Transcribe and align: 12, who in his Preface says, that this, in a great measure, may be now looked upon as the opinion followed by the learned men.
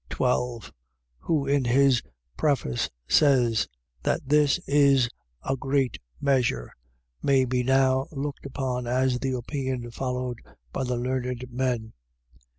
12, 0.09 0.73
who 1.19 1.45
in 1.45 1.63
his 1.63 2.01
Preface 2.35 2.89
says, 3.07 3.67
that 4.01 4.19
this, 4.27 4.57
in 4.67 4.97
a 5.43 5.55
great 5.55 5.99
measure, 6.19 6.73
may 7.21 7.45
be 7.45 7.61
now 7.61 8.07
looked 8.11 8.47
upon 8.47 8.87
as 8.87 9.19
the 9.19 9.33
opinion 9.37 9.91
followed 9.91 10.39
by 10.73 10.83
the 10.83 10.97
learned 10.97 11.45
men. 11.51 11.93